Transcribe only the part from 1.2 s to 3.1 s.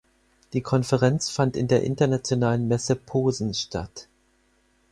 fand in der Internationalen Messe